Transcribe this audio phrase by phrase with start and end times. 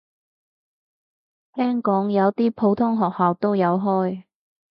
[1.53, 4.23] 聽講有啲普通學校都有開